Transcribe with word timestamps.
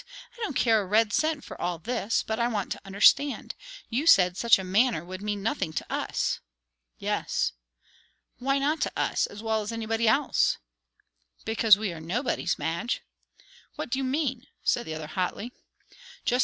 I 0.33 0.37
don't 0.41 0.55
care 0.55 0.81
a 0.81 0.85
red 0.87 1.13
cent 1.13 1.43
for 1.43 1.61
all 1.61 1.77
this, 1.77 2.23
but 2.23 2.39
I 2.39 2.47
want 2.47 2.71
to 2.71 2.81
understand. 2.83 3.53
You 3.87 4.07
said 4.07 4.35
such 4.35 4.57
a 4.57 4.63
manner 4.63 5.05
would 5.05 5.21
mean 5.21 5.43
nothing 5.43 5.73
to 5.73 5.85
us." 5.93 6.39
"Yes." 6.97 7.51
"Why 8.39 8.57
not 8.57 8.81
to 8.81 8.91
us, 8.97 9.27
as 9.27 9.43
well 9.43 9.61
as 9.61 9.71
anybody 9.71 10.07
else?" 10.07 10.57
"Because 11.45 11.77
we 11.77 11.93
are 11.93 12.01
nobodies, 12.01 12.57
Madge." 12.57 13.01
"What 13.75 13.91
do 13.91 13.99
you 13.99 14.03
mean?" 14.03 14.47
said 14.63 14.87
the 14.87 14.95
other 14.95 15.05
hotly. 15.05 15.51
"Just 16.25 16.39
that. 16.39 16.39